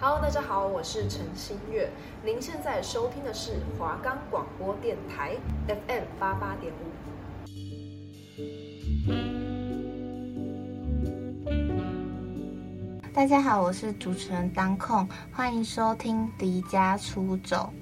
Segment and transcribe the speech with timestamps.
[0.00, 1.90] Hello，大家好，我是陈新月。
[2.24, 5.34] 您现在收听的是华冈广播电台
[5.66, 6.86] FM 八八点五。
[13.12, 17.72] 大家好，我是主持人当控，欢迎收听离家出走。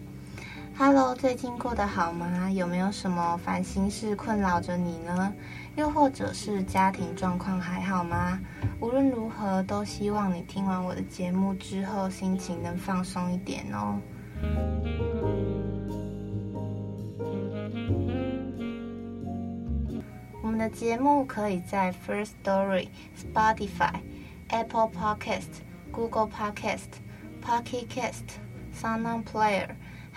[0.79, 2.51] Hello，最近过得好吗？
[2.51, 5.35] 有没有什么烦心事困扰着你呢？
[5.77, 8.41] 又或者是家庭状况还好吗？
[8.81, 14.01] 无论如何，都希望你听完我的节目之后，心情能放松一点哦。
[20.43, 23.93] 我们的节目可以在 First Story、Spotify、
[24.49, 26.89] Apple Podcast、Google Podcast、
[27.43, 28.25] Pocket Cast、
[28.75, 29.69] Sound Player。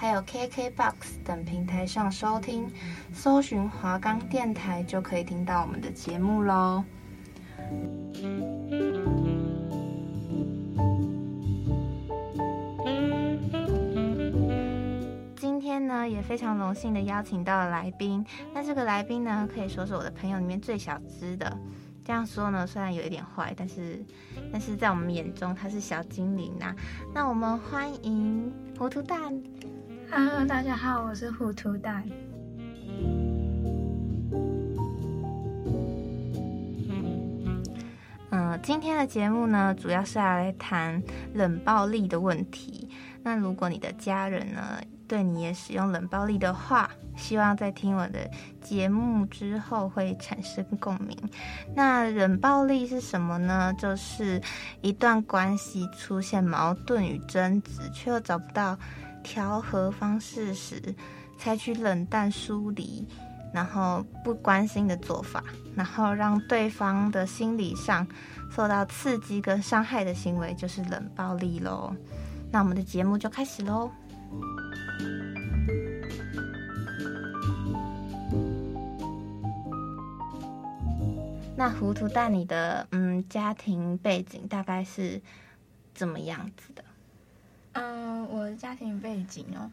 [0.02, 0.94] 还有 KKBOX
[1.26, 2.72] 等平台上收听，
[3.12, 6.86] 搜寻华冈电台就可以听到我们的节目喽。
[15.36, 18.26] 今天呢，也非常荣幸的邀请到了来宾。
[18.54, 21.58] 那这个来宾呢，可以说是我的朋友里面最小只的。
[22.06, 24.04] 这样说呢，虽然有一点坏，但是，
[24.50, 26.76] 但是在我们眼中，他是小精灵呐、啊。
[27.14, 29.38] 那我们欢迎糊涂蛋。
[30.12, 32.04] Hello，大家好，我是糊涂蛋。
[38.32, 41.02] 嗯，今天的节目呢，主要是要来谈
[41.36, 42.90] 冷暴力的问题。
[43.22, 48.28] 那如果你的家人呢，对你也使用冷暴力的话，希望在听我的
[48.62, 51.16] 节目之后会产生共鸣。
[51.76, 53.72] 那冷暴力是什么呢？
[53.78, 54.42] 就是
[54.82, 58.76] 一段关系出现矛盾与争执，却又找不到。
[59.24, 60.82] 调和方式时，
[61.38, 63.06] 采取冷淡疏离，
[63.54, 65.44] 然后不关心的做法，
[65.76, 68.08] 然后让对方的心理上
[68.52, 71.96] 受到刺激跟伤害的行为，就是冷暴力喽。
[72.52, 73.92] 那我们的节目就开始喽。
[81.56, 85.22] 那糊涂蛋，你的嗯家庭背景大概是
[85.94, 86.84] 怎么样子的？
[87.82, 89.72] 嗯，我的家庭背景哦，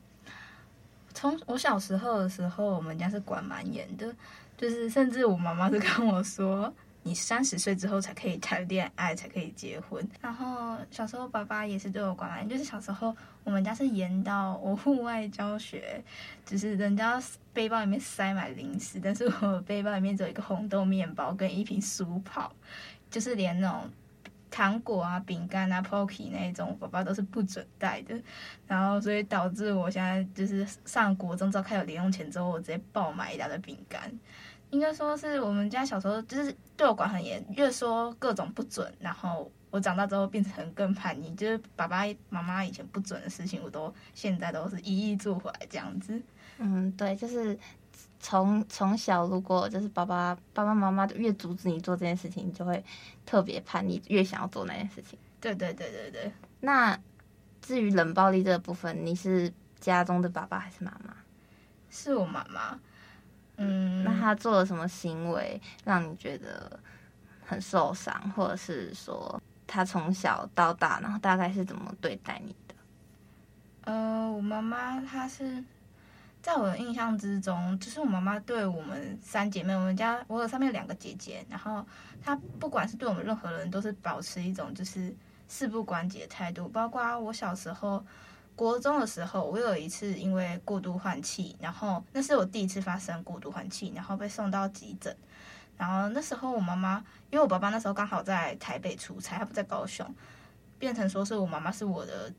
[1.13, 4.15] 从我小时候的时候，我们家是管蛮严的，
[4.57, 6.73] 就是甚至我妈妈都跟我说，
[7.03, 10.09] 你三十岁之后才可以谈恋爱，才可以结婚。
[10.21, 13.13] 然后小时候爸爸也是对我管蛮严，就是小时候
[13.43, 16.01] 我们家是严到我户外教学，
[16.45, 17.21] 就是人家
[17.53, 22.55] 背包里面塞满零食，但是我背包里面只有一个红豆面包跟一瓶舒跑，
[23.11, 23.91] 就是连那种。
[24.51, 28.15] 糖果啊、饼干啊、Pocky 那一种，爸爸都是不准带的。
[28.67, 34.13] 然后，所以导致我现在就是上国中之后开始有零用钱之后，我直接爆买一大堆饼干。
[34.71, 38.93] 应该说是我们家小时候就是对我管很严，越说各种不准。
[38.99, 46.21] 然后我长大之后变成更叛逆，就是爸爸妈妈以前不准的事情，我都现在都是一一做回来这样子。
[46.59, 47.59] 嗯，对，就是。
[48.27, 52.85] 从从小，如果就是爸爸爸爸妈妈越阻止你做这件事情，你就会
[53.25, 55.17] 特别叛逆，越想要做那件事情。
[55.41, 56.33] 对对对对对。
[56.59, 56.99] 那
[57.63, 61.15] 至于冷暴力这个部分，你是家中的爸爸还是妈妈？
[61.89, 62.77] 是我妈妈。
[63.59, 66.81] 嗯，那他做了什么行为让你觉得
[67.47, 72.75] 很受伤，或者是说他从小到大，然后大概是怎么对待你的？
[73.83, 75.63] 呃，我妈妈她是。
[76.47, 81.85] 在我的印象之中，就是我妈妈对我们三姐妹，我们家我有上面两个姐姐，然后
[82.23, 85.13] 她不管是对我们任何人，都是保持一种就是
[85.49, 86.69] 事不关己的态度。
[86.69, 88.01] 包括我小时候，
[88.55, 95.17] 国中的时候，我有一次因为过度换气，然后那是我第一次发生过度换气，然后被送到急诊。
[95.77, 100.09] 然后那时候我妈妈，因为我爸爸那时候刚好在台北出差，他不在高雄，
[100.79, 102.33] 变成说是我妈妈是我的。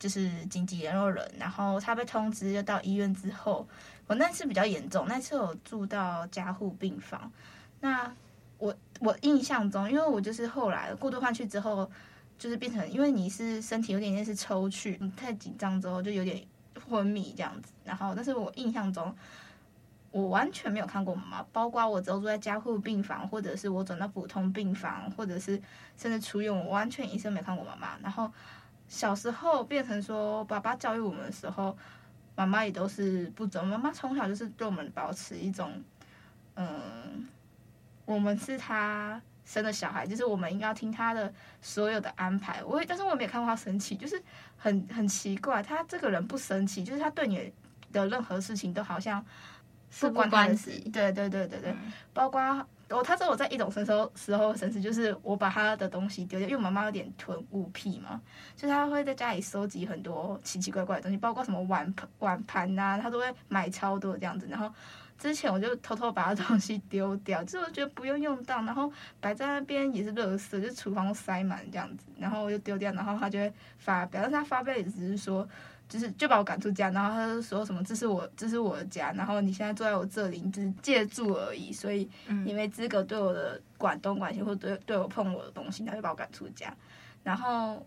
[0.00, 3.68] 就是紧急联络人，然后他被通知要到医院之后，
[4.06, 7.30] 我那次比较严重，那次我住到加护病房。
[7.80, 8.10] 那
[8.56, 11.88] 我我印象中，因为我就是后来过度换气之后，
[12.38, 16.42] 就是变成因为你是身体有点点是抽搐，太紧张之后就有点
[16.88, 17.70] 昏迷这样子。
[17.84, 19.14] 然后，但是我印象中，
[20.10, 25.60] 我完全没有看过妈妈，包括我只有住在加护病房，或者是我转到普通病房，或者是
[25.98, 27.98] 甚至出院，我完全一生没看过妈妈。
[28.02, 28.32] 然后。
[28.90, 31.74] 小时候变成说，爸爸教育我们的时候，
[32.34, 33.64] 妈妈也都是不准。
[33.64, 35.72] 妈妈从小就是对我们保持一种，
[36.56, 37.28] 嗯，
[38.04, 41.32] 我们是他生的小孩，就是我们应该要听他的
[41.62, 42.64] 所有的安排。
[42.64, 44.20] 我也，但是我也没有看过他生气，就是
[44.56, 47.52] 很很奇怪，他这个人不生气，就是他对你
[47.92, 49.24] 的任何事情都好像
[50.00, 50.70] 不关他的事。
[50.90, 51.74] 对对对对对，
[52.12, 58.20] 包括我，他说我在一种时候时候神思，就是我把他的东西丢掉，因为我妈妈有点囤物癖嘛，
[58.56, 64.46] 就他会在家里收集很多奇奇怪怪的东西，包括什么碗碗盘呐，他都会买超多这样子。
[64.48, 64.72] 然后
[65.16, 75.48] 之前我就偷偷把他东西丢掉，就是我觉得不用用到，然后摆在那边也是垃圾，就厨房都塞满这样子，然后我就丢掉，然后他就会发飙，但是他发飙也只是说。
[75.90, 82.08] 就是就把我赶出家，然后他就说什么这是我这是我的家，然后你现在坐在我这里，你只是借住而已，所以
[82.44, 86.72] 你没资格对我的管东管西，或者对对我碰我的东西，他就把我赶出家。
[87.24, 87.84] 然后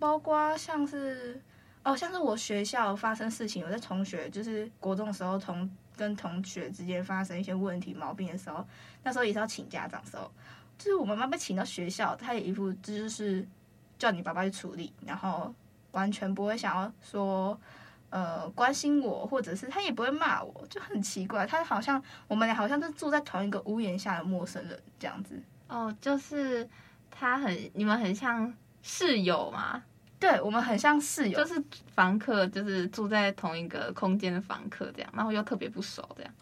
[0.00, 1.40] 包括像是
[1.84, 8.66] 哦，像是我学校发生事情，我在同学就是国中的时候同跟同学之间发生一些问题毛病的时候，
[9.04, 10.28] 那时候也是要请家长的时候，
[10.76, 13.46] 就是我妈妈被请到学校，她也一副就是
[13.96, 15.54] 叫你爸爸去处理，然后。
[15.96, 17.58] 完全不会想要说，
[18.10, 21.46] 呃，关心我，或者是他也不会骂我，就很奇怪。
[21.46, 25.40] 他好像我们俩好像是住在同一个屋檐下的陌生人这样子。
[25.68, 26.68] 哦，就是
[27.10, 28.52] 他很，你们很像
[28.82, 29.82] 室友吗？
[30.20, 31.62] 对，我们很像室友，就是
[31.94, 36.32] 房客，就是住在同一个空间的房客这样，然后又特别不熟这样。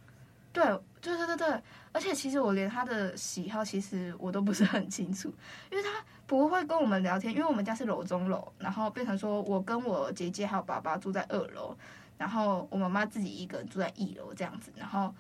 [0.53, 0.65] 对，
[1.01, 1.63] 对对对对，
[1.95, 5.33] 而且其实我连他的喜好，其实我都不是很清楚，
[5.71, 5.91] 因为他
[6.27, 11.73] 不会跟我们聊天，因为我们家是楼中楼，然后变成说我跟我姐姐还有爸爸住在二楼，
[12.19, 15.15] 然后我妈妈自己一个人住在一楼这样子，然后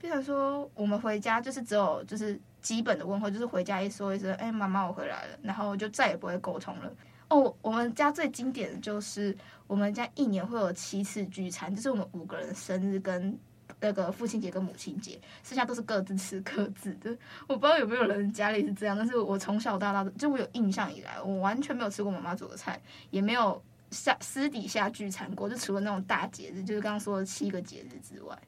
[0.00, 6.92] 变成说我们回家就是只有就是基本的问候，就是回家一说一声，哎，妈妈我回来了，然后就再也不会沟通了。
[7.28, 9.36] 哦，我们家最经典的就是
[9.68, 13.38] 我们家一年会有七次聚餐，就是我们五个人生日跟。
[13.82, 17.10] 那个父亲节跟母亲节，剩下都是各自吃各自的。
[17.48, 22.80] 我不知道有没有人家里是这样，但是我从小到大的，就我有印象以来，我完全没有吃过妈妈煮的菜，
[23.10, 28.38] 也没有下私底下聚餐过，就除了那种大节日，就是刚刚说的七个节日之外。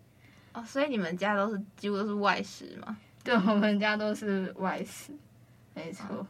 [0.53, 2.97] 哦，所以你们家都是几乎都是外食吗？
[3.25, 5.13] 对，我们家都是外食，
[5.75, 6.07] 没错。
[6.15, 6.27] 哦，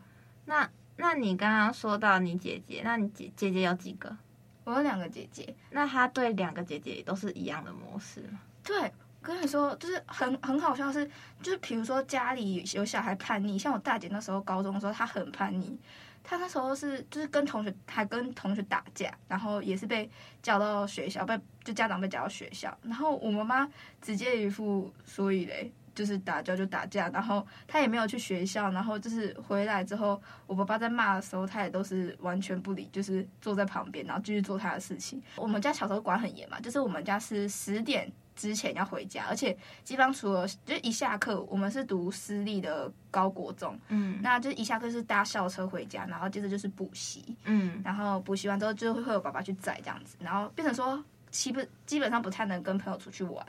[0.47, 4.17] 那那你刚刚说到你姐姐，那你姐姐姐有几个？
[4.65, 8.41] 我有两个姐姐，那她对两个姐姐都是一样的模式吗？
[8.65, 8.91] 对，
[9.23, 11.07] 跟你说，就是很很好笑是，
[11.43, 15.79] 就是比如说家里有小孩叛逆，像我大姐那时候高中的时候，她很叛逆，
[16.23, 20.11] 她那时候是就是跟同学还跟同学打架，然后也是被
[20.43, 23.69] 叫到学校，被就家长被叫到学校，然后我妈妈
[24.01, 35.23] 直接一副所以嘞，就是打架就打架，然后她也没有去学校，然后就是回来之后，我爸爸在骂的时候，她也都是完全不理，就是坐在旁边，然后继续做她的事情。
[35.37, 38.11] 我们家小时候管很严嘛，就是我们家是十点。
[38.35, 53.47] 之前要回家，而且基本上除了就一下课，我们是读私立的高国中，嗯，那就是一下课是搭校车回家，然后接着就是补习，嗯，然后补习完之后就会有爸爸去载这样子，然后变成说基本基本上不太能跟朋友出去玩。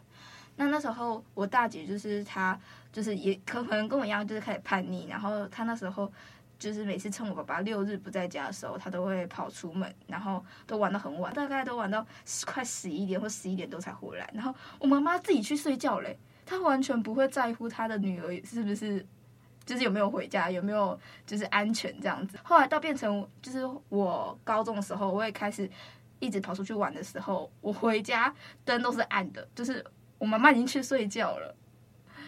[0.56, 2.58] 那那时候我大姐就是她
[2.94, 6.12] 就是也可可能跟我一样，就是开始叛逆，然后她那时候。
[6.57, 12.06] 就是每次趁我爸爸六日不在家的时候，他都会跑出门，然后都玩到很晚，大概都玩到
[12.46, 14.30] 快十一点或十一点多才回来。
[14.34, 19.06] 然后我妈妈自己去睡觉嘞，她完全不会在乎她的女儿是不是，
[19.66, 22.38] 就是有没有回家，有没有就是安全这样子。
[22.44, 23.60] 后来到变成就是
[23.90, 25.69] 我高中的时候，我也开始
[26.19, 29.86] 一直跑出去玩的时候，我回家灯都是暗的，就是
[30.18, 31.54] 我妈妈已经去睡觉了。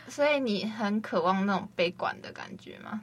[0.10, 3.02] 所以你很渴望那种被管的感觉吗？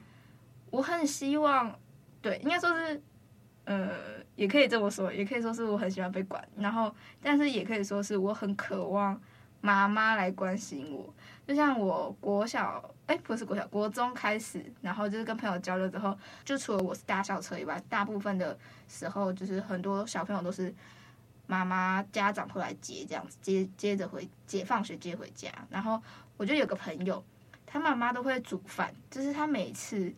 [0.71, 1.73] 我很希望，
[2.21, 3.01] 对，应该说是，
[3.63, 3.91] 呃，
[4.35, 9.19] 也可以这么说，也可以说是我很喜欢被管，然后，但是也可以说是我很渴望
[9.61, 11.13] 妈妈来关心我。
[11.47, 18.57] 就像我国小，哎，不是国小，国中开始，然后就是跟朋友交流之后，就除了我是搭校车以外，大部分的
[18.89, 20.73] 时候就是很多小朋友都是
[21.47, 25.49] 妈妈家长会来接，这样子接接着回接放学接回家。
[25.69, 26.01] 然后
[26.35, 27.23] 我就有个朋友，
[27.65, 30.13] 他妈妈都会煮饭，就是他每次。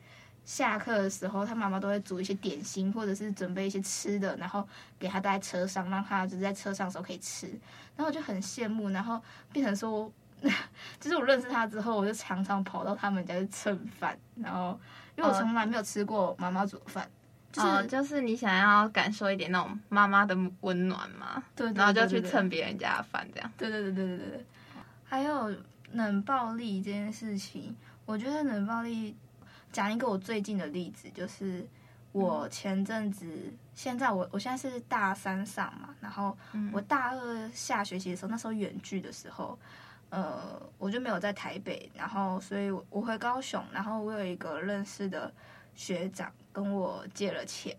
[0.47, 4.65] 下课的时候，他妈妈都会煮一些点心，或者是准备一些吃的，然后
[4.97, 7.47] 给他带在车上，让他就是在车上的时候可以吃。
[7.97, 10.09] 然后我就很羡慕，然后变成说，
[11.01, 14.17] 就是我认识他之后，我就常常跑到他们家去蹭饭。
[14.35, 14.79] 然后，
[15.17, 17.05] 因为我从来没有吃过妈妈煮的饭，
[17.51, 23.51] 就是、哦、就是你想要感受一点那种妈妈的温暖嘛，对，然后就去蹭别人家的饭，这样。
[23.57, 24.45] 对对对对对对对。
[25.03, 25.53] 还有
[25.91, 27.75] 冷暴力这件事情，
[28.05, 29.13] 我觉得冷暴力。
[29.71, 31.65] 讲一个我最近的例子，就是
[32.11, 33.25] 我前阵子，
[33.73, 36.35] 现在我我现在是大三上嘛，然后
[36.73, 39.57] 我大二下学期的时候，那时候远距的时候，
[40.09, 45.31] 呃，我就没有在台北，然后所以我回高雄，然后我有一个认识的
[45.75, 47.75] 学长跟我借了钱，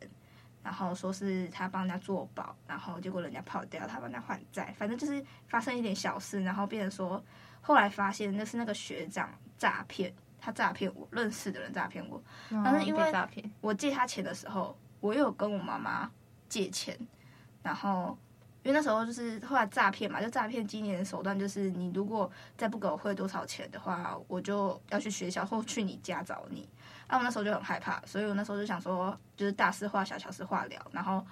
[0.62, 7.23] 然后说是他帮人家做保，然后结果人家跑掉，他帮人家还债，反正就是发生一点小事，然后变成说
[7.61, 9.28] 后来发现那是那个学长。
[9.59, 12.16] 诈骗，他诈骗我，认识的人诈骗我。
[12.50, 16.11] 哦、但是因为诈骗，我借他钱的时候，我又有跟我妈妈
[16.49, 16.99] 借钱，
[17.62, 18.16] 然后
[18.62, 26.68] 因为那时候就是后来诈骗嘛，就诈骗今年的手段就是，你如果再不给我汇多少钱的话，我就要去学校或去你家找你。
[27.07, 31.25] 啊，我那时候就很害怕，所以我那时候就想说，就是大事化小，小事化了，然后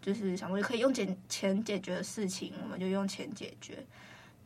[0.00, 3.86] 就是想说可以用钱钱解决的事情，我们就用钱解决。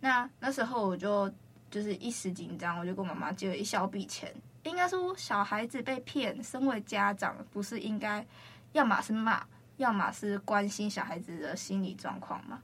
[0.00, 1.32] 那那时候我就
[1.70, 4.34] 就是一时紧张，我就跟我妈妈借了一小笔钱。
[4.64, 8.26] 应该说小孩子被骗，身为家长不是应该
[8.72, 9.46] 要么是骂，
[9.76, 12.62] 要么是关心小孩子的心理状况吗？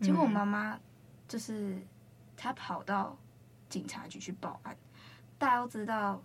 [0.00, 0.78] 结果我妈妈
[1.26, 1.78] 就是
[2.36, 3.16] 她跑到
[3.68, 4.76] 警察局去报案，
[5.38, 6.22] 大家都知道。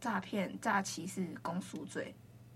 [0.00, 2.12] 诈骗、诈欺是公诉罪，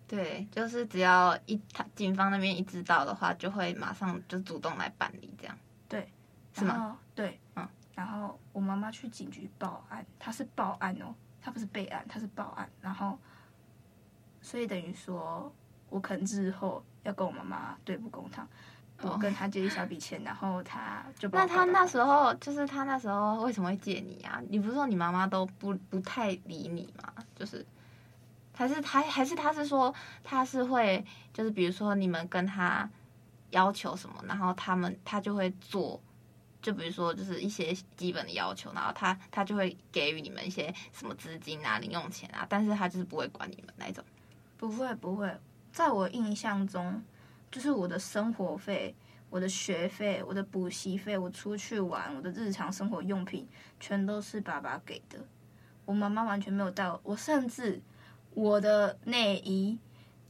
[0.08, 5.56] 对，就是只要一他警方那边一知道的话，就会马上就主动来办理，这样，
[5.88, 6.12] 对，
[6.52, 6.98] 是吗？
[7.14, 13.18] 对，嗯，然后我妈妈去警局报案，她是报案哦，她不是备案，她是报案，然后，
[14.40, 15.52] 所以等于说
[15.90, 18.46] 我可能日后要跟我妈妈对簿公堂。
[19.02, 24.40] 我跟她借一小笔钱，然后她就那她那时候就是她那时候为什么会借你啊？
[24.48, 27.12] 你不是说你妈妈都不不太理你吗？
[27.34, 27.64] 就是
[28.54, 32.88] 还是他还是他是说他是会就是比如说你们跟他
[33.50, 36.00] 要求什么，然后他们他就会做，
[36.66, 44.04] 就比如说就是一些基本的要求，然后他他就会给予你们一些什么资金啊、零用钱啊，但是他就是不会管你们那种。
[44.56, 45.32] 不会不会，
[45.70, 47.00] 在我印象中。
[47.48, 48.94] 就是我的生活费、
[49.30, 55.18] 我的学费、我的补习费、我出去玩、我的日常生活用品，全都是爸爸给的。
[55.86, 57.80] 我妈妈完全没有带我，我甚至
[58.34, 59.78] 我的内衣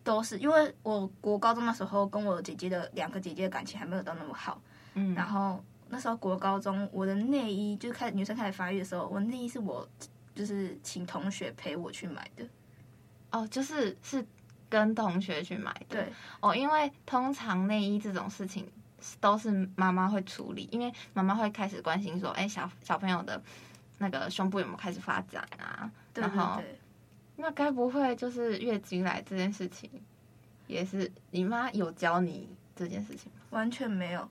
[0.05, 4.61] 都是因为我国高中的时候跟我姐姐的两个姐姐的感情还没有到那么好，
[4.95, 9.89] 嗯，然后那时候国高中我的内衣就是开始女生开始发育的时候，我内衣是我
[10.35, 12.45] 就是请同学陪我去买的，
[13.31, 14.25] 哦，就是是。
[14.69, 18.69] 跟同学去买的，对哦，因为通常内衣这种事情
[19.21, 23.41] 都是妈妈会处理，因为妈妈会开始关心说，哎，小小朋友的
[23.99, 25.89] 那个胸部有没有开始发展啊？
[26.13, 26.61] 对对对，然后
[27.37, 29.89] 那该不会就是月经来这件事情，
[30.67, 33.43] 也是你妈有教你这件事情吗？
[33.51, 34.29] 完全没有，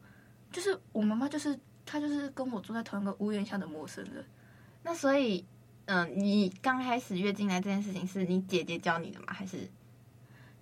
[0.56, 4.24] 就是我妈妈就是她就是跟我住在同一个屋檐下的陌生人。
[4.84, 5.44] 那所以，
[5.84, 9.26] 嗯、呃，你刚开始月经来这件事情是你姐姐教你的吗？
[9.28, 9.70] 还是？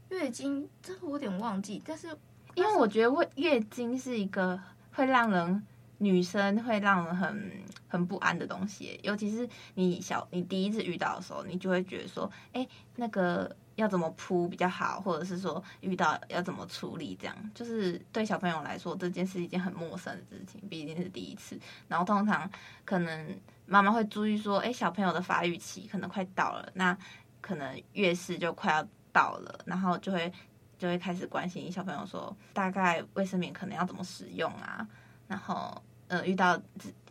[0.10, 2.08] 月经，这个我有点忘记，但是
[2.56, 4.60] 因为我觉得月经是一个
[4.94, 5.64] 会让人
[6.00, 7.52] 女生会让人很
[7.88, 21.60] 很不安的东西，尤其是你小你第一次遇到的时候，你就会觉得说，哎，那个要怎么铺比较好，或者是说遇到要怎么处理，这样就是对小朋友来说，这件事一件很陌生的事情，毕竟是第一次。
[21.88, 22.50] 然后通常
[22.86, 26.98] 可能妈妈会注意说，哎，小朋友的发育期可能快到了，那
[27.42, 28.88] 可能月事就快要。
[29.14, 30.34] 到了，然后就会
[30.76, 34.88] 就会开始关心小朋友说，大概卫生棉可能要怎么使用啊？
[35.28, 36.60] 然后呃，遇到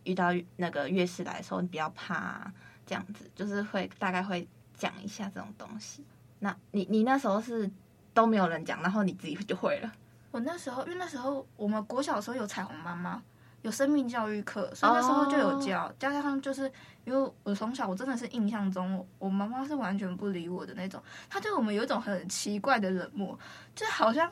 [0.02, 2.52] 遇到那个月事来的时候，你不要怕啊，
[2.85, 6.04] 这样子就是会大概会讲一下这种东西。
[6.43, 7.71] 那你你那时候是
[8.13, 9.93] 都没有人讲，然后你自己就会了？
[10.31, 13.23] 我那时候因为那时候我们国小的时候有彩虹妈妈。
[13.63, 15.85] 有生命教育课，所以那时候就有教。
[15.85, 15.93] Oh.
[15.97, 16.69] 加上就是
[17.05, 23.39] 因为我从小我真的是印象中，我妈妈是完全不理我的那种，她对我们有一种很奇怪的冷漠，
[23.77, 24.29] 就好像。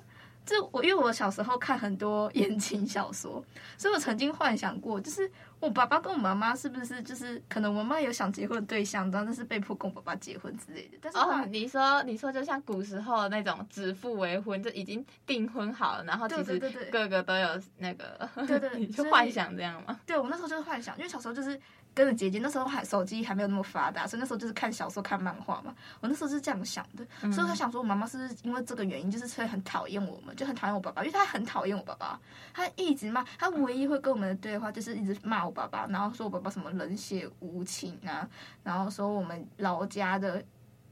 [0.46, 3.44] 就我，因为我小时候看很多 言情小说，
[3.78, 5.30] 所以我曾经幻想过，就是
[5.60, 10.98] 我爸爸跟我妈妈是不是就是可能我妈有想结婚的对象，但是被迫跟我爸爸结婚之类的。
[11.00, 16.58] 但是哦，你说你说就像古时候那种指腹为婚，就已经订婚好了，然后其实
[16.90, 20.00] 个个都有那个，对对， 对，你就幻想这样吗？
[20.04, 21.60] 对，我那时候就是幻想，因为小时候就是。
[21.92, 25.74] 跟着姐姐，那时候还手机还没有那么发达，所以那时候就是看小说、看漫画嘛。
[26.00, 32.18] 我那时候是这样想的，嗯、所以我想说，我妈妈是不是因为这个原因，就是所以很讨厌我们，就很讨厌我爸爸，因为她很讨厌我爸爸，
[32.54, 38.28] 她一直骂，她唯一会跟我们的对话就是一直骂我爸爸，然后说我爸爸什么冷血无情啊，
[38.62, 40.42] 然后说我们老家的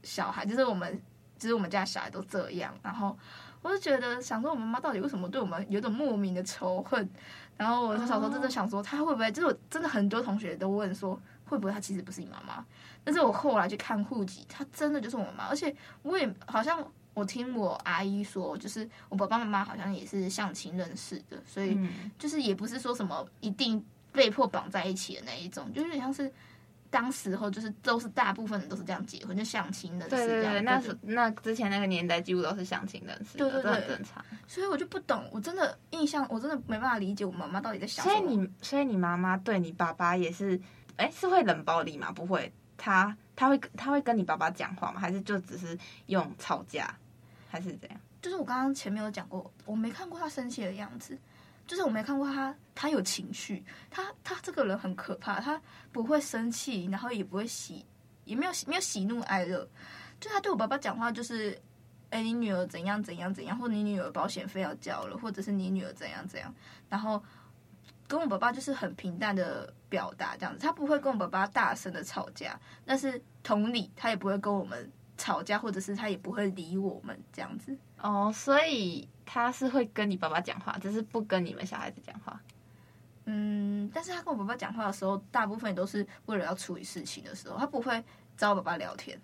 [0.03, 1.01] 小孩，就是我们，
[1.37, 3.17] 就是我们家小孩都这样，然后
[3.61, 7.09] 我就觉得想说，我妈妈到底为什么对我们有种莫名的仇恨？
[7.59, 9.29] 然后我小时候真的想说，他会不会？
[9.33, 12.65] 就是我真的很多同学都问说，会不会他其实不是你妈妈？
[13.03, 15.43] 但是我后来去看户籍，他真的就是我妈妈。
[15.49, 16.81] 而且我也好像
[17.13, 21.77] 我听我阿姨说，就是我爸爸妈妈好像也是相亲认识的，所以
[22.17, 26.31] 就是也不是说什么一定被迫绑在一起的那一种，就有点像是。
[26.89, 30.09] 当时候就是都是大部分人都是这样结婚，就相亲的。
[30.09, 34.23] 对对对，那是那之前那个年代几乎都是相亲的，对对对，很正常。
[34.47, 38.17] 所以我就不懂，我真的印象，我真的没办法理解我妈妈到底在想什么。
[38.17, 40.59] 所以你，所以你妈妈对你爸爸也是，
[40.97, 42.11] 哎，是会冷暴力吗？
[42.11, 44.99] 不会，他他会他会跟你爸爸讲话吗？
[44.99, 45.77] 还是就只是
[46.07, 46.93] 用吵架，
[47.47, 47.99] 还是怎样？
[48.21, 51.17] 就是我刚刚前面有讲过，我没看过他生气的样子，
[51.69, 55.61] 就是我没看过他他有情绪，他他这个人很可怕，他
[55.91, 57.85] 不会生气，然后也不会喜，
[58.25, 59.69] 也没有没有喜怒哀乐，
[60.19, 61.55] 就他对我爸爸讲话就是，
[62.09, 66.51] 哎，你女儿怎样怎样怎样，或者你女儿保险费要交了，或者是你女儿怎样怎样，
[66.89, 67.23] 然后
[68.07, 77.77] 跟我爸爸就是很平淡的表达这样子，他不会跟我爸爸大声的吵架，但是同理，他也不会跟我们吵架，或者是他也不会理我们这样子。
[78.01, 82.41] 哦，所以他是会跟你爸爸讲话，只是不跟你们小孩子讲话。
[83.25, 88.03] 嗯，但是他跟我爸爸讲话的时候，大部分都是为了要处理事情的时候，他不会
[88.35, 89.21] 找我爸爸聊天。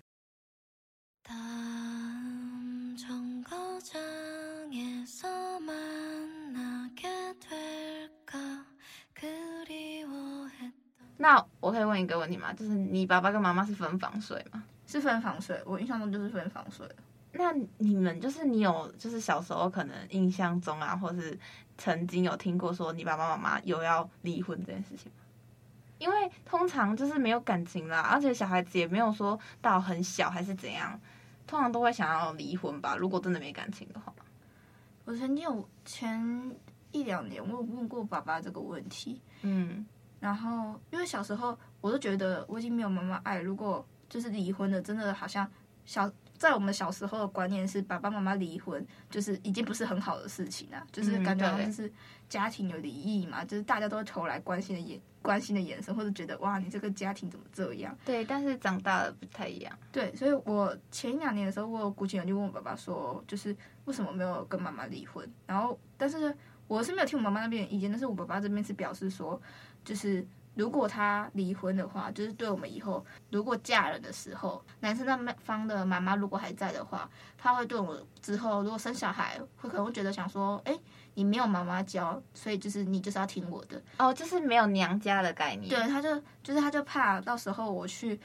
[11.18, 12.54] 那我可以问一个问题吗？
[12.54, 14.64] 就是你爸爸跟妈妈是分房睡吗？
[14.86, 16.88] 是分房睡，我印象中就是分房睡。
[17.38, 21.38] 那你们就是你有就是小时候可能印象中啊，或是
[21.78, 25.18] 曾经有听过说你爸爸妈妈有要离婚这件事情吗？
[25.98, 30.98] 因为通常就是没有感情啦，而且小孩子也没有说到很小还是怎样，
[31.46, 32.96] 通常都会想要离婚吧。
[32.96, 34.14] 如果真的没感情的话，
[35.04, 36.56] 我曾经有前
[36.92, 39.86] 一两年我有问过爸爸这个问题，嗯，
[40.22, 45.46] 然后因为小时候我都觉得我已经没有妈妈爱，如果就是离婚了，真的好像
[45.86, 46.10] 小。
[46.38, 51.92] 在我们小时候的观念是，爸爸妈妈离婚就是已经不是很好的事情了，就是感觉好像是
[52.28, 57.98] 家庭有离异嘛，就是大家都会投来关心的眼关心的眼神，或者觉得哇，你这个家庭怎么这样？
[58.06, 59.78] 对，但是长大了不太一样。
[59.92, 65.28] 对，所以我前两年的时候，我有鼓起勇气问我爸爸说，就是为什么没有跟妈妈离婚？
[65.48, 66.36] 然后，但是
[66.68, 69.42] 我是没有听我妈妈那边的意见，但是我爸爸这边是表示说，
[69.84, 70.26] 就是。
[70.56, 80.74] 如果他离婚的话，就是对我们以后如果嫁人的时候，男生那方的妈妈如果还在的话，他会对我之后如果生小孩，会可能会觉得想说，哎，
[81.14, 83.82] 你没有妈妈教，所以就是你就是要听我的。
[83.98, 85.70] 哦，就是没有娘家的概念。
[85.70, 88.18] 对，他就就是他就怕到时候我去，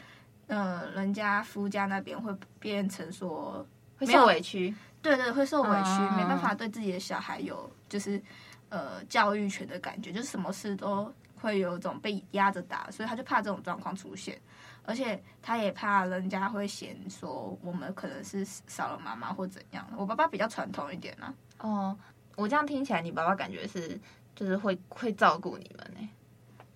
[0.46, 3.66] 呃，人家夫家那边会变成说
[3.98, 4.72] 会受委屈。
[5.02, 8.22] 对对，会受委屈，嗯，没办法对自己的小孩有就是
[8.68, 11.12] 呃教育权的感觉，就是什么事都。
[11.40, 14.40] 会有一种被压着打，所以他就怕这种状况出现，
[14.84, 19.86] 而且他也怕人家会嫌说我们可能是少了妈妈或怎样。
[19.96, 21.68] 我爸爸比较传统一点呢、啊。
[21.68, 21.98] 哦，
[22.36, 23.98] 我这样听起来，你爸爸感觉是
[24.34, 26.08] 就是会会照顾你们呢？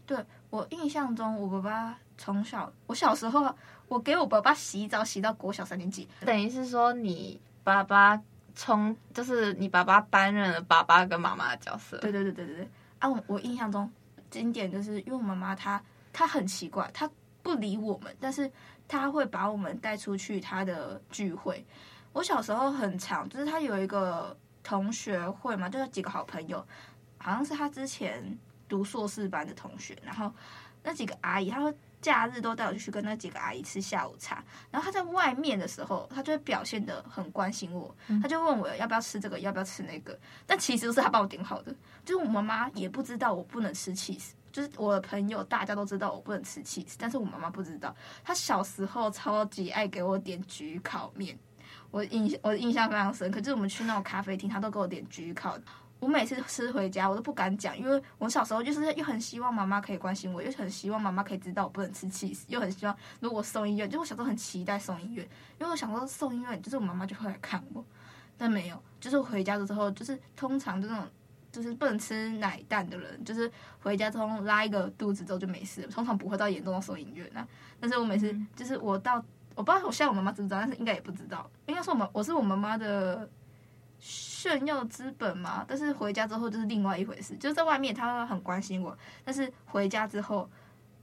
[0.06, 3.54] 对，我印象中，我爸爸从小，我小时候，
[3.88, 8.20] 我给我爸爸洗澡洗到国小三年级，等于是说你爸爸
[8.54, 11.98] 从就是你爸爸担任了爸爸跟妈妈的角色。
[11.98, 12.68] 对对对对对对。
[12.98, 13.90] 啊，我我印象中。
[14.34, 15.80] 经典就是因为我妈妈她
[16.12, 17.08] 她很奇怪，她
[17.40, 18.50] 不理我们，但是
[18.88, 21.64] 她会把我们带出去她的聚会。
[22.12, 26.66] 我小时候很常，就是她有一个同学会嘛，就是几个好朋友，
[27.16, 28.36] 好像是她之前
[28.68, 30.32] 读硕士班的同学，然后
[30.82, 31.72] 那几个阿姨，她会
[32.04, 34.44] 假日都带我去跟那几个阿姨吃下午茶。
[34.70, 40.18] 然后她在外面的时候，她就会表现的很关心我，她就问我要不要吃这个，要不要吃那个。
[40.46, 41.74] 但其实是她帮我点好的。
[42.04, 47.96] 就是我妈妈也不知道我不能吃 cheese，就是我的朋友大家都知道我不能吃 cheese，但是我妈妈不知道。
[48.22, 51.38] 她小时候超级爱给我点焗烤面，
[51.90, 53.40] 我印我印象非常深刻。
[53.40, 55.56] 就是我们去那种咖啡厅，她都给我点焗烤。
[56.00, 65.26] 我每次吃回家，我都不敢讲，因为我小时候就是又很希望妈妈可以关心我，又很希望妈妈可以知道我不能吃 cheese，又很希望如果送医院，就我小时候很期待送医院，
[65.58, 67.84] 因为我想说送医院就是我妈妈就会来看我，
[68.36, 71.06] 但没有，就是回家的时候，就是通常这种。
[71.54, 77.46] 就是不能吃奶蛋的人，就是回家之后拉一个肚子之后就没事，通常不会到严重到送医院啊。
[77.78, 81.48] 但是我每次就是我到，我不知道我现在我妈妈知不知道，但是应该也不知道。
[81.66, 83.30] 应该是我们我是我妈妈的
[84.04, 85.64] 炫耀资本嘛。
[85.66, 90.46] 但是回家之后就是另外一回事，就是在外面她很关心我，但是回家之后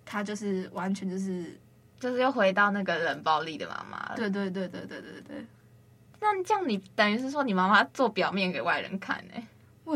[0.05, 1.59] 他就是完全就是
[1.99, 4.13] 就是又回到那个冷暴力的妈妈了。
[4.15, 5.45] 对对对对对对对。
[6.19, 9.47] 那这样你等于是说你妈妈做表面给外人看呢、欸？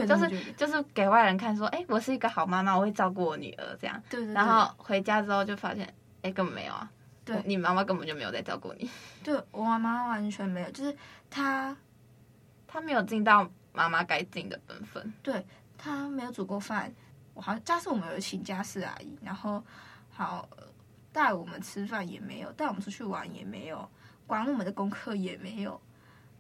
[0.06, 4.02] 就是就是给外人看说，哎、欸，我是一个好妈妈，我会照顾我女儿这样。
[4.10, 4.34] 对对对。
[4.34, 5.86] 然后回家之后就发现，
[6.18, 6.90] 哎、欸，根本没有啊。
[7.24, 7.42] 对。
[7.46, 8.90] 你妈妈根本就没有在照顾你。
[9.24, 10.94] 对，我妈妈完全没有，就是
[11.30, 11.78] 她，
[12.76, 15.14] 她没有尽到妈妈该尽的本分。
[15.24, 15.46] 对，
[15.78, 16.94] 他没有煮过饭，
[17.34, 19.64] 我好像家事我们有请家事阿姨，然后
[20.10, 20.46] 好
[21.14, 23.90] 带我们吃饭也没有，带我们出去玩也没有，
[24.28, 25.80] 管我们的功课也没有。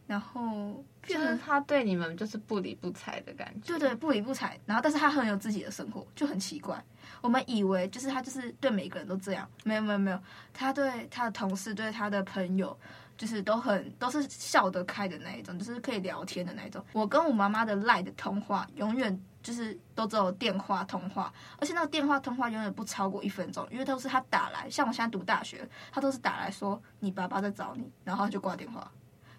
[0.07, 4.59] 然后就是他对你们就是不理不睬的感觉，对对，不理不睬。
[4.65, 6.83] 然后，但是他很有自己的生活，就很奇怪。
[7.21, 10.19] 我们以为就是他就是对每个人都这样，没有没有没有，
[10.53, 12.77] 他对他的同事、对他的朋友，
[13.17, 16.83] 就是都很都是笑得开的那一种，就是可以聊天的那一种。
[16.93, 24.69] 我跟我妈妈的赖的通话，永远就是都只有电话通话，而且那个电话通话永远不超过一分钟，因为都是他打来。
[24.69, 28.91] 像我现在读大学，他都是打来说你爸爸在找你，然后就挂电话。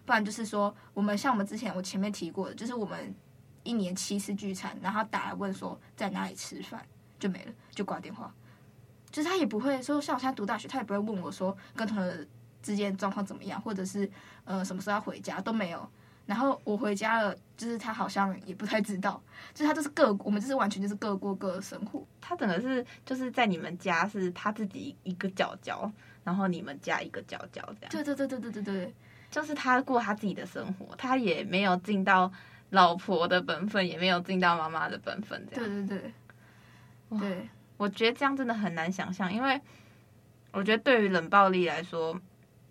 [0.04, 3.14] 不然就是说，我们像我们之前我前面提过的，就是我们
[3.64, 6.80] 一年七次聚餐，然后打来问说在哪里吃饭，
[7.18, 8.32] 就没了，就挂电话。
[9.10, 12.28] 就是他也不会说，像我现在读大学，他也不会问我说跟同学
[12.62, 14.10] 之间状况怎么样，或者是
[14.44, 15.88] 呃什么时候要回家都没有。
[16.26, 19.22] 然后我回家了，就是他好像也不太知道，
[19.54, 22.04] 就是他就是各我们就是完全就是各过各的生活。
[22.20, 25.90] 他整个是就是在你们家是他自己一个角角，
[26.24, 27.90] 然后你们家一个角角这样。
[27.90, 28.94] 对对对对对对对。
[29.28, 32.32] 就是他过他自己的生活，他也没有尽到
[32.70, 35.86] 老婆的本分，也没有尽到妈妈的本分，这样。
[35.86, 36.00] 对对
[37.10, 39.60] 对，对，我觉得这样真的很难想象，因为
[40.52, 42.18] 我觉得对于冷暴力来说，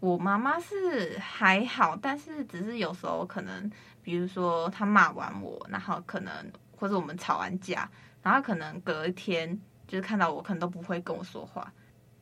[0.06, 3.72] 我妈妈是还好，但是只是有时候可能，
[4.04, 6.32] 比如说她骂完我，然后可能
[6.78, 7.90] 或者我们吵完架，
[8.22, 11.74] 然后可能隔一天就是看到我，可能都不会跟我说话。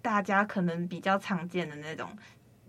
[0.02, 2.10] 大家可能比较常见的那种。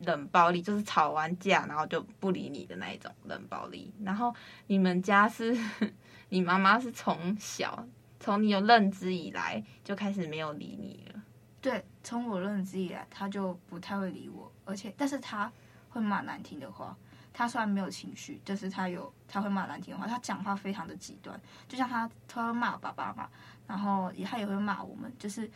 [0.01, 3.95] 冷暴力就是吵完架，然后就不理你的那一种冷暴力。
[4.03, 4.35] 然后
[4.67, 5.57] 你们家是，
[6.31, 7.87] 你妈妈是从小
[8.19, 11.23] 从你有认知以来就开始没有理你了。
[11.61, 15.51] 对，从我认知以来，她就不太会理我，而且但是他
[15.91, 16.97] 会骂难听的话。
[17.33, 23.29] 他虽然没有情绪，就是他有他会骂难听的话，他讲话非常的极端，就像他他会骂爸爸嘛，
[23.67, 25.51] 然后也他也会骂我们，就是。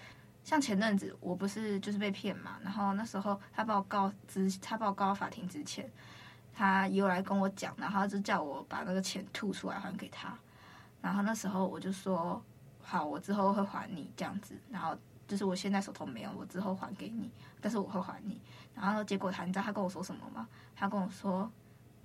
[0.45, 5.87] 像前阵子我不是就是被骗嘛，然后那时候他把我告之，他把我告到法庭之前，
[6.55, 10.33] 他又来跟我讲，然后就叫我把那个钱吐出来还给他，
[11.03, 12.43] 然后那时候我就说
[12.81, 14.97] 好，我之后会还你这样子，然后
[15.29, 18.41] 就是我现在手头没有，我之后还给你，但是我会还你，
[18.75, 20.49] 然后结果他你知道他跟我说什么吗？
[20.75, 21.49] 他跟我说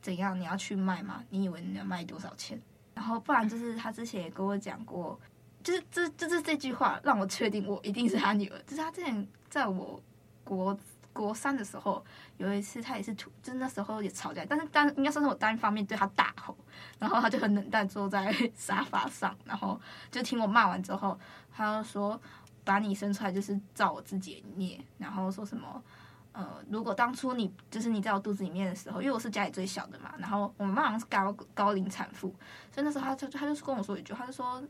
[0.02, 1.24] 怎样你要去卖吗？
[1.32, 2.62] 你以为你要卖多少钱？
[2.94, 5.20] 然后不然就是他之前也跟我讲过。
[5.64, 8.60] 就是这，就是这句话让我确定我一定是他女儿。
[8.68, 9.98] 就是他之前在我
[10.44, 10.78] 国
[11.14, 12.04] 国三的时候，
[12.36, 16.54] 有一次他也是吐，就是那时候也吵架，但是单应该算是我单方面对他大吼，
[17.00, 19.80] 然后他就很冷淡坐在 沙发上，然后
[20.12, 21.18] 就听我骂完之后，
[21.56, 22.20] 他就说
[22.64, 25.84] 把你生出来就是造我自己的孽，然后说什么
[26.32, 32.34] 呃，如果当初你就是你在我肚子里面的时候，因为我是家里最小的嘛，然后我妈好像是高高龄产妇，
[32.72, 34.64] 所以那时候她就她就跟我说一句，她就说。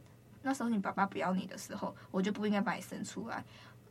[0.46, 3.42] 那时候你爸爸不要你的时候，我就不应该把你生出来，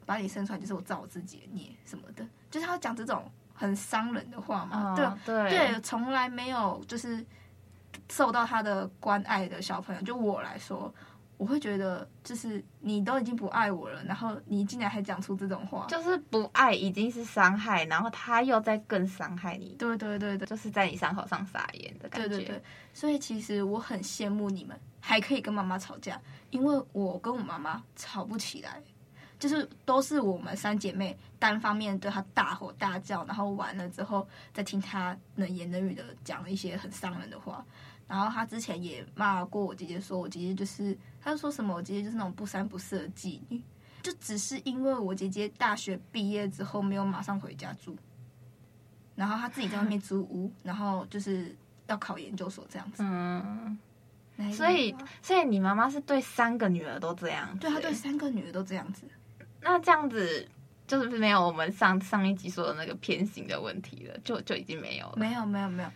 [0.05, 4.93] 把你生出来就是我造我自己的孽什么的，就是她讲这种很伤人的话嘛。
[4.93, 7.25] 哦、对对，从来没有就是
[8.11, 10.93] 受到他的关爱的小朋友，就我来说，
[11.43, 19.75] 我会觉得就是你都已经不爱我了，然后你竟然还讲出这种话，就是不爱已经是伤害，然后他又在更伤害你。
[19.77, 22.29] 对对对对，就是在你伤口上撒盐的感觉。
[22.29, 22.63] 对对对，
[22.95, 24.79] 所以其实我很羡慕你们。
[25.05, 26.17] 还可以跟妈妈吵架，
[26.51, 28.81] 因为我跟我妈妈吵不起来，
[29.37, 34.25] 就是都是我们三姐妹单方面对她大吼大叫，然后完了之后
[34.55, 37.67] 再听她冷言冷语的讲了一些很伤人的话。
[38.13, 43.59] 然后他之前也骂过我姐姐，说我姐姐就是，他就说什么我姐姐就是那种不三不四的妓女，
[44.03, 47.97] 就只是因为我姐姐大学毕业之后没有马上回家住，
[49.15, 53.03] 然后她自己在外面租屋，然后就是要考研究所这样子。
[53.03, 53.79] 嗯。
[54.55, 57.57] 所以，所以你妈妈是对三个女儿都这样？
[57.59, 59.07] 对，她对三个女儿都这样子。
[59.61, 60.47] 那这样子
[60.87, 65.15] 就是没有我们上上一集说的那个偏心的问题了，就就已经没有了。
[65.17, 65.89] 没有，没有，没有。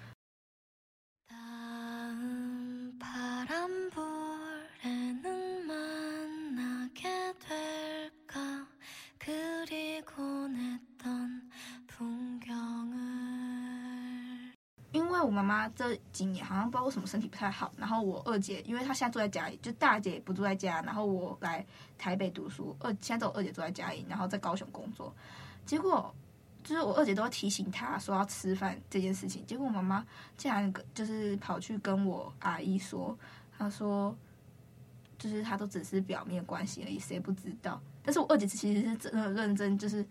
[15.16, 21.64] 为我妈妈这几年好像不知道为什么身体不太好，然后我二姐，因为她现在住在家里，就大姐也不住在家，然后我来
[21.96, 25.14] 台北读书，二现在只有二姐住在家里，然后在高雄工作，
[25.64, 26.14] 结果
[26.62, 33.16] 就是我二姐都要提醒她说要吃饭这件事情，结果我妈妈竟然就是跑去跟我阿姨说，
[33.56, 34.16] 她说
[35.18, 37.80] 就是她都只是表面关系而已，谁不知道？
[38.02, 40.06] 但是我二姐其实是真的认真，就是。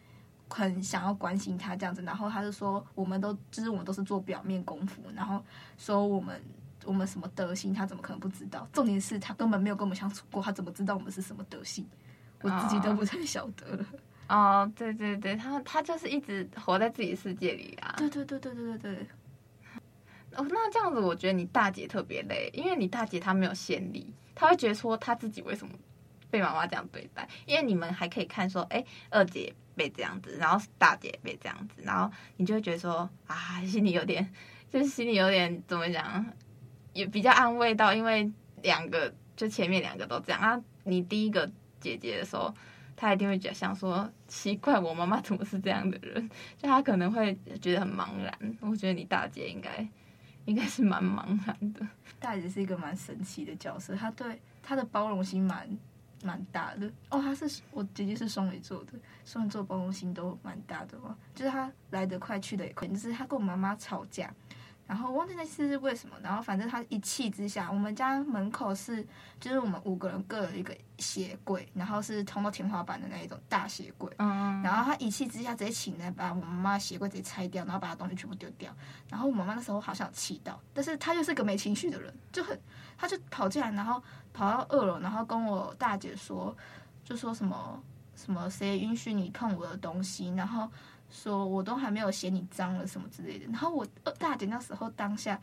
[0.49, 5.43] 很想要关心他这样子，然后他就说，我们都就是我们都是做表面功夫，然后
[5.77, 6.41] 说我们
[6.85, 8.67] 我们什么德行，他怎么可能不知道？
[8.71, 11.85] 重点是他根本没有跟我们相处过，他怎么知道我们是什么德行？
[12.41, 13.85] 我自己都不太晓得了。
[14.27, 17.95] 哦，对对对，他他就是一直活在自己世界里啊。
[17.97, 19.07] 对对对对对对对。
[20.35, 25.73] 哦，那这样子我觉得你大姐特别累，因为你大姐她没有先例，她会觉得说她自己为什么
[26.29, 34.27] 被妈妈这样对待，因为你们还可以看说，哎，二姐被这样子，然后大姐被这样子，然后你就会觉得说啊，心里有点，
[34.69, 36.25] 就是心里有点怎么讲，
[36.93, 42.53] 也比较安慰到，因为两个就前面两个都这样啊，你第一个姐姐的时候。
[42.97, 46.29] 她一定会觉得想说奇怪，我妈妈怎么是这样的人？
[46.57, 48.57] 就她可能会觉得很茫然。
[48.61, 49.85] 我觉得你大姐应该
[50.45, 51.85] 应该是蛮茫然的。
[52.21, 55.67] 大姐是一个蛮神奇的角色，她对她的包容心蛮
[56.25, 56.87] 蛮大的。
[57.09, 61.15] 哦，他是我姐姐是双鱼座的，双鱼座包容心都蛮大的嘛。
[61.35, 64.33] 就是他来得快去得也快，就是他跟我妈妈吵架。
[64.87, 69.03] 然后我忘记那次是为什么，然后反正他一气之下，我们家门口是
[69.39, 74.13] 就是我们五个人各有一个鞋柜，然后是通到天花板的那一种大鞋柜。
[74.19, 74.61] 嗯。
[74.61, 78.71] 然后他一气之下直接请人把我妈妈鞋柜直接拆掉，然后把他东西全部丢掉。
[79.09, 82.59] 然后我妈妈那时候好像气到，但是他又是个没情绪的人，就很
[82.95, 84.01] 他就跑进来，然后
[84.33, 86.55] 跑到二楼，然后跟我大姐说，
[87.03, 87.81] 就说什么
[88.15, 90.69] 什么谁允许你碰我的东西，然后。
[91.09, 93.85] 说我都还没有嫌你脏了什么之类的，然后我
[94.17, 95.39] 大姐那时候当下，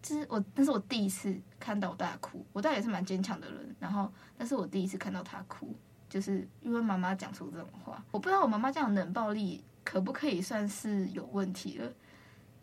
[0.00, 2.44] 就是我，那是我第一次看到我大哭。
[2.52, 5.74] 我大姐是蛮坚强的人，然后那是我第一次看到她哭，
[6.08, 8.02] 就是因为妈妈讲出这种话。
[8.10, 11.92] 我不知道我妈妈这样冷暴力可不可以算是有问题了？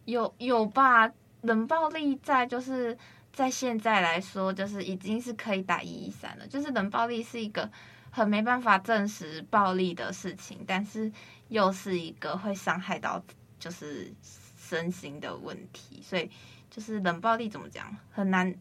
[0.05, 1.11] 有有吧？
[1.41, 2.97] 冷暴力在就是
[3.31, 6.47] 在现在来说，就是已经是可以打一一三了。
[6.47, 7.69] 就是冷暴力是一个
[8.09, 11.11] 很没办法证实暴力的事情，但是。
[11.53, 13.23] 又是一个会伤害到
[13.59, 14.11] 就是
[14.57, 16.27] 身心的问题，所以
[16.67, 18.51] 就是冷暴力怎么讲很难，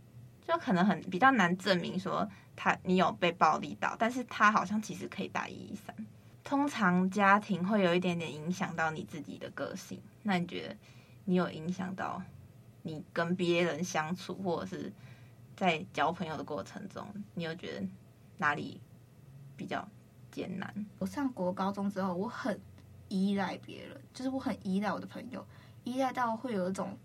[0.46, 5.96] 就可能很比较难证明说他你有被暴力到，但是他好像其实可以打一一三。
[6.44, 10.76] 通常家庭会有一点点影响到你自己的个性，那你觉得
[11.24, 12.22] 你有影响到
[12.82, 14.92] 你跟别人相处，或者是
[15.56, 17.86] 在交朋友的过程中，你有觉得
[18.36, 18.78] 哪里
[19.56, 19.88] 比较
[20.30, 20.86] 艰难？
[20.98, 22.60] 我上国高中之后，我很。
[23.12, 25.44] 依赖别人，就是我很依赖我的朋友，
[25.84, 26.96] 依赖到会有一种，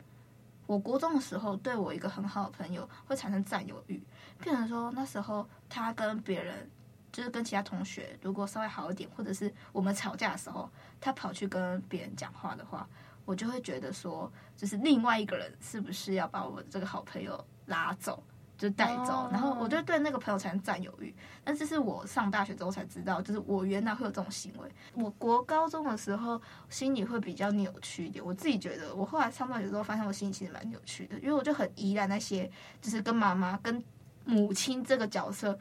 [0.65, 4.01] 我国中的时候对我一个很好的朋友会产生占有欲，
[4.39, 6.69] 变成说那时候他跟别人，
[7.11, 10.69] 就是跟其他同学如果稍微好一点，或者是我们吵架的时候，
[11.01, 12.87] 他跑去跟别人讲话的话，
[13.25, 18.23] 我就会觉得说，就是另外一个人是不是要把我这个好朋友拉走？
[18.57, 21.13] 就带走，然后我就对那个朋友产生占有欲。
[21.43, 24.69] 但这是我上大学之后才知道，就是我原来会有这种行为。
[24.95, 28.93] 我国高中的时候心里会比较扭曲一点，我自己觉得。
[28.95, 33.83] 我后来上大学之后发现，我心里其实蛮扭曲的，因为我就很依赖那些，就是跟妈妈、跟
[34.25, 35.57] 母亲这个角色，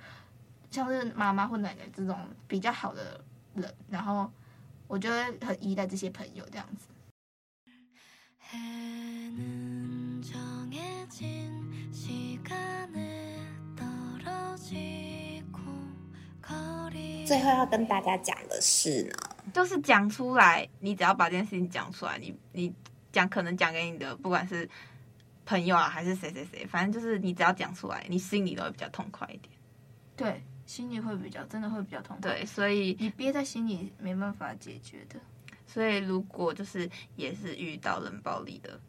[0.70, 3.22] 像是妈妈或奶奶这种比较好的
[3.54, 4.30] 人，然后
[4.86, 6.88] 我就会很依赖这些朋友这样子。
[17.26, 19.12] 最后要跟大家讲的是呢，
[19.52, 22.72] 就是讲出来，你只要把这件事情讲出来，你你
[23.10, 24.68] 讲可能讲给你的不管是
[25.44, 29.52] 朋友啊还是谁谁谁，反正就是你只要讲出来，你心里都会比较痛快一点。
[30.14, 32.30] 对，心里会比较真的会比较痛快。
[32.30, 35.18] 对，所以你憋在心里没办法解决的。
[35.66, 38.80] 所以如果就是也是遇到冷暴力的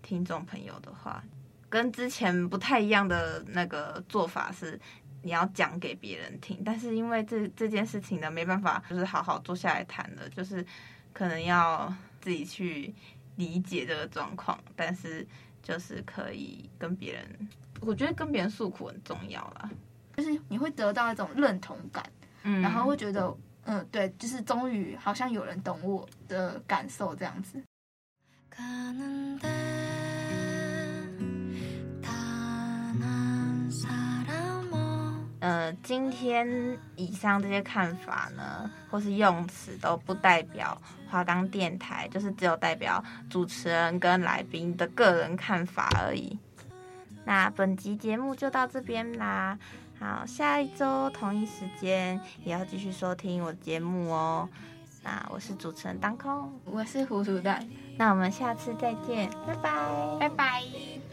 [0.00, 1.22] 听众朋友的话，
[1.72, 4.78] 跟之前不太一样的那个做法是。
[5.24, 10.66] 你要讲给别人听，但是因为这这件事情呢，没办法，就是好好坐下来谈的，就是
[11.12, 12.92] 可能要自己去
[13.36, 15.24] 理解这个状况，但是
[15.62, 17.48] 就是可以跟别人，
[17.82, 19.70] 我觉得跟别人诉苦很重要啦，
[20.16, 22.04] 就是你会得到一种认同感，
[22.42, 23.32] 嗯，然后会觉得，
[23.66, 27.62] 嗯，对，就是终于好像有人懂我的感受这样子。
[35.42, 36.46] 呃，今天
[36.94, 46.38] 以上这些看法呢，或是用词都不代表华冈电台，就是只有代表主持人跟来宾的个人看法而已。
[47.24, 49.58] 那本集节目就到这边啦，
[49.98, 54.48] 好，下一周同一时间也要继续收听我的节目哦。
[55.02, 59.72] 那我是主持人当空，我是糊涂蛋，那我们下次再见，拜拜，
[60.20, 61.11] 拜拜。